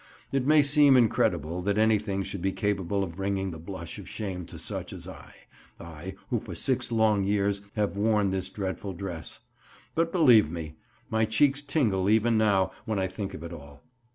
It 0.31 0.47
may 0.47 0.63
seem 0.63 0.97
incredible 0.97 1.61
that 1.61 1.77
anything 1.77 2.23
should 2.23 2.41
be 2.41 2.51
capable 2.53 3.03
of 3.03 3.17
bringing 3.17 3.51
the 3.51 3.59
blush 3.59 3.99
of 3.99 4.09
shame 4.09 4.45
to 4.47 4.57
such 4.57 4.93
as 4.93 5.07
I—I 5.07 6.15
who 6.31 6.39
for 6.39 6.55
six 6.55 6.91
long 6.91 7.23
years 7.23 7.61
have 7.75 7.97
worn 7.97 8.31
this 8.31 8.49
dreadful 8.49 8.93
dress—but, 8.93 10.11
believe 10.11 10.49
me, 10.49 10.73
my 11.11 11.25
cheeks 11.25 11.61
tingle 11.61 12.09
even 12.09 12.35
now 12.35 12.71
when 12.85 12.97
I 12.97 13.05
think 13.05 13.35
of 13.35 13.43
it 13.43 13.53
all. 13.53 13.83